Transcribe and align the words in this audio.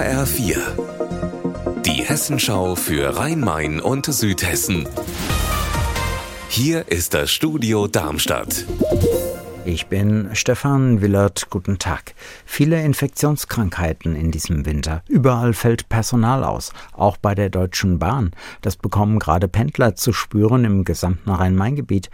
HR4. 0.00 1.82
Die 1.82 2.02
Hessenschau 2.02 2.74
für 2.74 3.18
Rhein-Main 3.18 3.80
und 3.80 4.06
Südhessen. 4.06 4.88
Hier 6.48 6.88
ist 6.88 7.12
das 7.12 7.30
Studio 7.30 7.86
Darmstadt. 7.86 8.64
Ich 9.66 9.88
bin 9.88 10.30
Stefan 10.32 11.02
Willert. 11.02 11.50
Guten 11.50 11.78
Tag. 11.78 12.14
Viele 12.46 12.82
Infektionskrankheiten 12.82 14.16
in 14.16 14.30
diesem 14.30 14.64
Winter. 14.64 15.02
Überall 15.06 15.52
fällt 15.52 15.90
Personal 15.90 16.44
aus, 16.44 16.72
auch 16.94 17.18
bei 17.18 17.34
der 17.34 17.50
Deutschen 17.50 17.98
Bahn. 17.98 18.30
Das 18.62 18.78
bekommen 18.78 19.18
gerade 19.18 19.48
Pendler 19.48 19.96
zu 19.96 20.14
spüren 20.14 20.64
im 20.64 20.84
gesamten 20.84 21.28
Rhein-Main-Gebiet 21.28 22.08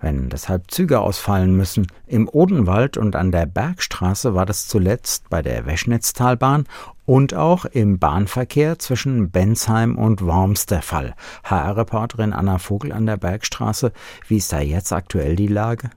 wenn 0.00 0.28
deshalb 0.28 0.70
Züge 0.70 1.00
ausfallen 1.00 1.56
müssen. 1.56 1.86
Im 2.06 2.28
Odenwald 2.28 2.96
und 2.96 3.16
an 3.16 3.32
der 3.32 3.46
Bergstraße 3.46 4.34
war 4.34 4.46
das 4.46 4.68
zuletzt 4.68 5.28
bei 5.30 5.42
der 5.42 5.66
Weschnitztalbahn 5.66 6.64
und 7.04 7.34
auch 7.34 7.64
im 7.64 7.98
Bahnverkehr 7.98 8.78
zwischen 8.78 9.30
Bensheim 9.30 9.96
und 9.96 10.22
Worms 10.22 10.66
der 10.66 10.82
Fall. 10.82 11.14
HR-Reporterin 11.44 12.32
Anna 12.32 12.58
Vogel 12.58 12.92
an 12.92 13.06
der 13.06 13.16
Bergstraße, 13.16 13.92
wie 14.28 14.36
ist 14.36 14.52
da 14.52 14.60
jetzt 14.60 14.92
aktuell 14.92 15.36
die 15.36 15.46
Lage? 15.46 15.90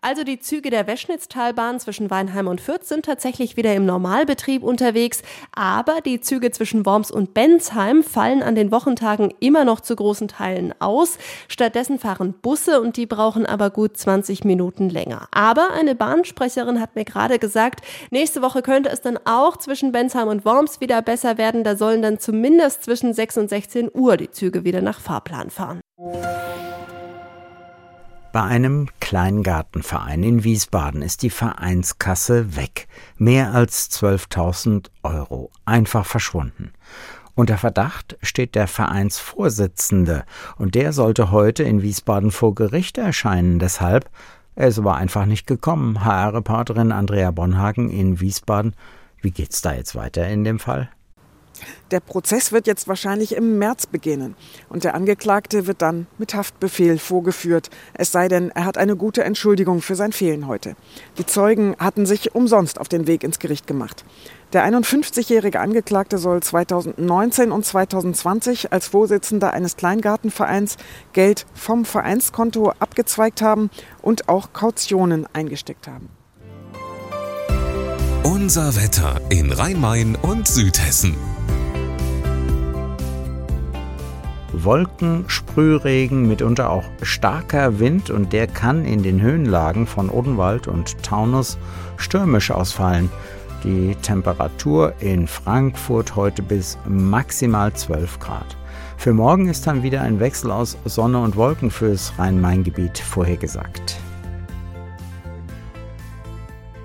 Also 0.00 0.22
die 0.22 0.38
Züge 0.38 0.70
der 0.70 0.86
Weschnitztalbahn 0.86 1.80
zwischen 1.80 2.08
Weinheim 2.08 2.46
und 2.46 2.60
Fürth 2.60 2.84
sind 2.84 3.04
tatsächlich 3.04 3.56
wieder 3.56 3.74
im 3.74 3.84
Normalbetrieb 3.84 4.62
unterwegs, 4.62 5.22
aber 5.52 6.00
die 6.00 6.20
Züge 6.20 6.52
zwischen 6.52 6.86
Worms 6.86 7.10
und 7.10 7.34
Bensheim 7.34 8.04
fallen 8.04 8.42
an 8.42 8.54
den 8.54 8.70
Wochentagen 8.70 9.34
immer 9.40 9.64
noch 9.64 9.80
zu 9.80 9.96
großen 9.96 10.28
Teilen 10.28 10.72
aus. 10.78 11.18
Stattdessen 11.48 11.98
fahren 11.98 12.34
Busse 12.40 12.80
und 12.80 12.96
die 12.96 13.06
brauchen 13.06 13.44
aber 13.44 13.70
gut 13.70 13.96
20 13.96 14.44
Minuten 14.44 14.88
länger. 14.88 15.26
Aber 15.32 15.72
eine 15.72 15.96
Bahnsprecherin 15.96 16.80
hat 16.80 16.94
mir 16.94 17.04
gerade 17.04 17.40
gesagt, 17.40 17.84
nächste 18.12 18.40
Woche 18.40 18.62
könnte 18.62 18.90
es 18.90 19.00
dann 19.00 19.18
auch 19.24 19.56
zwischen 19.56 19.90
Bensheim 19.90 20.28
und 20.28 20.44
Worms 20.44 20.80
wieder 20.80 21.02
besser 21.02 21.38
werden. 21.38 21.64
Da 21.64 21.74
sollen 21.74 22.02
dann 22.02 22.20
zumindest 22.20 22.84
zwischen 22.84 23.14
6 23.14 23.38
und 23.38 23.48
16 23.48 23.90
Uhr 23.92 24.16
die 24.16 24.30
Züge 24.30 24.62
wieder 24.62 24.80
nach 24.80 25.00
Fahrplan 25.00 25.50
fahren. 25.50 25.80
Bei 28.38 28.44
einem 28.44 28.86
Kleingartenverein 29.00 30.22
in 30.22 30.44
Wiesbaden 30.44 31.02
ist 31.02 31.22
die 31.22 31.30
Vereinskasse 31.30 32.54
weg. 32.54 32.86
Mehr 33.16 33.52
als 33.52 33.90
12.000 33.90 34.90
Euro. 35.02 35.50
Einfach 35.64 36.06
verschwunden. 36.06 36.72
Unter 37.34 37.58
Verdacht 37.58 38.16
steht 38.22 38.54
der 38.54 38.68
Vereinsvorsitzende 38.68 40.22
und 40.56 40.76
der 40.76 40.92
sollte 40.92 41.32
heute 41.32 41.64
in 41.64 41.82
Wiesbaden 41.82 42.30
vor 42.30 42.54
Gericht 42.54 42.96
erscheinen. 42.96 43.58
Deshalb, 43.58 44.08
er 44.54 44.68
ist 44.68 44.78
aber 44.78 44.94
einfach 44.94 45.26
nicht 45.26 45.48
gekommen. 45.48 46.04
HR-Reporterin 46.04 46.92
Andrea 46.92 47.32
Bonhagen 47.32 47.90
in 47.90 48.20
Wiesbaden. 48.20 48.76
Wie 49.20 49.32
geht's 49.32 49.62
da 49.62 49.72
jetzt 49.72 49.96
weiter 49.96 50.28
in 50.28 50.44
dem 50.44 50.60
Fall? 50.60 50.88
Der 51.90 52.00
Prozess 52.00 52.52
wird 52.52 52.66
jetzt 52.66 52.88
wahrscheinlich 52.88 53.34
im 53.34 53.58
März 53.58 53.86
beginnen 53.86 54.34
und 54.68 54.84
der 54.84 54.94
Angeklagte 54.94 55.66
wird 55.66 55.82
dann 55.82 56.06
mit 56.18 56.34
Haftbefehl 56.34 56.98
vorgeführt, 56.98 57.70
es 57.94 58.12
sei 58.12 58.28
denn, 58.28 58.50
er 58.50 58.64
hat 58.64 58.78
eine 58.78 58.96
gute 58.96 59.24
Entschuldigung 59.24 59.80
für 59.80 59.94
sein 59.94 60.12
Fehlen 60.12 60.46
heute. 60.46 60.76
Die 61.18 61.26
Zeugen 61.26 61.76
hatten 61.78 62.06
sich 62.06 62.34
umsonst 62.34 62.80
auf 62.80 62.88
den 62.88 63.06
Weg 63.06 63.24
ins 63.24 63.38
Gericht 63.38 63.66
gemacht. 63.66 64.04
Der 64.52 64.66
51-jährige 64.66 65.60
Angeklagte 65.60 66.16
soll 66.16 66.42
2019 66.42 67.52
und 67.52 67.66
2020 67.66 68.72
als 68.72 68.88
Vorsitzender 68.88 69.52
eines 69.52 69.76
Kleingartenvereins 69.76 70.78
Geld 71.12 71.44
vom 71.52 71.84
Vereinskonto 71.84 72.72
abgezweigt 72.78 73.42
haben 73.42 73.68
und 74.00 74.28
auch 74.30 74.54
Kautionen 74.54 75.26
eingesteckt 75.34 75.86
haben. 75.86 76.08
Unser 78.22 78.76
Wetter 78.76 79.20
in 79.28 79.52
Rhein-Main 79.52 80.16
und 80.16 80.48
Südhessen. 80.48 81.37
Wolken, 84.64 85.24
Sprühregen, 85.28 86.26
mitunter 86.26 86.70
auch 86.70 86.84
starker 87.02 87.78
Wind 87.78 88.10
und 88.10 88.32
der 88.32 88.46
kann 88.46 88.84
in 88.84 89.02
den 89.02 89.20
Höhenlagen 89.20 89.86
von 89.86 90.10
Odenwald 90.10 90.68
und 90.68 91.02
Taunus 91.02 91.58
stürmisch 91.96 92.50
ausfallen. 92.50 93.10
Die 93.64 93.94
Temperatur 93.96 94.94
in 95.00 95.26
Frankfurt 95.26 96.16
heute 96.16 96.42
bis 96.42 96.78
maximal 96.86 97.72
12 97.72 98.18
Grad. 98.20 98.56
Für 98.96 99.12
morgen 99.12 99.48
ist 99.48 99.66
dann 99.66 99.82
wieder 99.82 100.02
ein 100.02 100.20
Wechsel 100.20 100.50
aus 100.50 100.76
Sonne 100.84 101.20
und 101.20 101.36
Wolken 101.36 101.70
fürs 101.70 102.12
Rhein-Main-Gebiet 102.18 102.98
vorhergesagt. 102.98 103.98